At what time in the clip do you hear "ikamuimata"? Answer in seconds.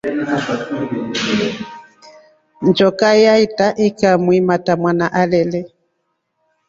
3.87-4.71